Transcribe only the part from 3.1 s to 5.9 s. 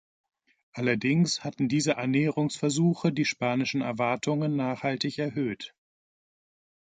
die spanischen Erwartungen nachhaltig erhöht.